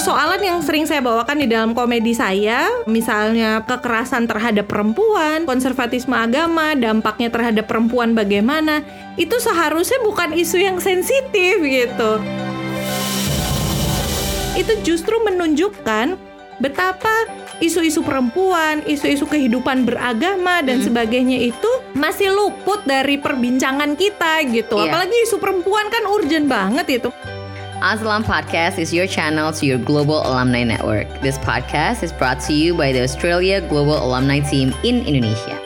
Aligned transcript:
persoalan 0.00 0.40
yang 0.40 0.64
sering 0.64 0.88
saya 0.88 1.04
bawakan 1.04 1.44
di 1.44 1.46
dalam 1.52 1.76
komedi 1.76 2.16
saya, 2.16 2.72
misalnya 2.88 3.60
kekerasan 3.68 4.24
terhadap 4.24 4.64
perempuan, 4.64 5.44
konservatisme 5.44 6.16
agama, 6.16 6.72
dampaknya 6.72 7.28
terhadap 7.28 7.68
perempuan 7.68 8.16
bagaimana, 8.16 8.80
itu 9.20 9.36
seharusnya 9.36 10.00
bukan 10.00 10.32
isu 10.32 10.56
yang 10.56 10.80
sensitif 10.80 11.60
gitu. 11.60 12.16
Itu 14.56 14.72
justru 14.88 15.20
menunjukkan 15.20 16.16
betapa 16.64 17.28
isu-isu 17.60 18.00
perempuan, 18.00 18.80
isu-isu 18.88 19.28
kehidupan 19.28 19.84
beragama 19.84 20.64
dan 20.64 20.80
sebagainya 20.80 21.44
itu 21.52 21.68
masih 21.92 22.32
luput 22.32 22.80
dari 22.88 23.20
perbincangan 23.20 24.00
kita 24.00 24.48
gitu. 24.48 24.80
Iya. 24.80 24.96
Apalagi 24.96 25.16
isu 25.28 25.36
perempuan 25.36 25.92
kan 25.92 26.08
urgent 26.08 26.48
banget 26.48 26.88
itu. 27.04 27.12
Aslam 27.80 28.24
Podcast 28.24 28.78
is 28.78 28.92
your 28.92 29.06
channel 29.06 29.52
to 29.52 29.64
your 29.64 29.78
global 29.78 30.20
alumni 30.20 30.64
network. 30.64 31.08
This 31.22 31.38
podcast 31.38 32.02
is 32.02 32.12
brought 32.12 32.38
to 32.40 32.52
you 32.52 32.74
by 32.74 32.92
the 32.92 33.02
Australia 33.02 33.66
Global 33.68 33.96
Alumni 33.96 34.40
Team 34.40 34.74
in 34.84 35.06
Indonesia. 35.06 35.59